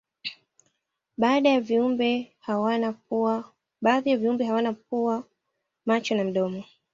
[1.17, 2.33] baadhi ya viumbe
[4.39, 5.23] hawana pua
[5.85, 6.63] macho na mdomo